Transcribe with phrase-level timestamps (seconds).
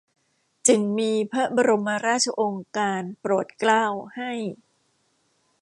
[0.67, 3.85] จึ่งมีพระบรมราชโองการโปรดเกล้า
[4.15, 4.31] ให้